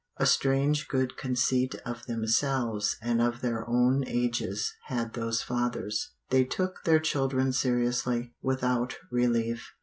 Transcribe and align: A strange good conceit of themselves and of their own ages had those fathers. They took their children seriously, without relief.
A 0.17 0.25
strange 0.25 0.87
good 0.87 1.15
conceit 1.15 1.75
of 1.85 2.07
themselves 2.07 2.97
and 3.03 3.21
of 3.21 3.41
their 3.41 3.69
own 3.69 4.03
ages 4.07 4.73
had 4.85 5.13
those 5.13 5.43
fathers. 5.43 6.15
They 6.31 6.43
took 6.43 6.85
their 6.85 6.99
children 6.99 7.53
seriously, 7.53 8.33
without 8.41 8.97
relief. 9.11 9.73